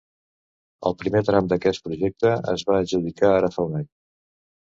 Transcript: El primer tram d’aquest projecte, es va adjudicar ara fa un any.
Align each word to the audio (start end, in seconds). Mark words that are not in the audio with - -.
El 0.89 0.95
primer 1.01 1.21
tram 1.27 1.49
d’aquest 1.51 1.83
projecte, 1.89 2.33
es 2.53 2.63
va 2.69 2.77
adjudicar 2.79 3.29
ara 3.35 3.51
fa 3.57 3.67
un 3.69 3.77
any. 3.83 3.87